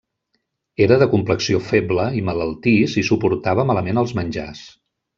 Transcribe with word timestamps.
Era 0.85 0.97
de 1.03 1.07
complexió 1.11 1.59
feble 1.67 2.07
i 2.21 2.25
malaltís 2.31 2.99
i 3.03 3.07
suportava 3.13 3.71
malament 3.75 4.05
els 4.07 4.19
menjars. 4.23 4.69